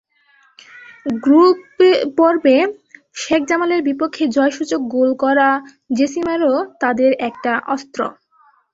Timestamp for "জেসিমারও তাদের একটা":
5.97-7.51